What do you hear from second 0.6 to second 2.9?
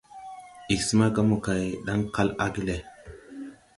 Ig smaga mokay, Ɗaŋ kal age le.